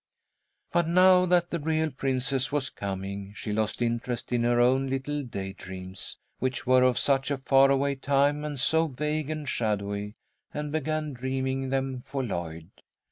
[0.71, 5.21] But now that the real princess was coming, she lost interest in her own little
[5.21, 10.15] day dreams, which were of such a far away time and so vague and shadowy,
[10.55, 12.71] and began dreaming them for Lloyd.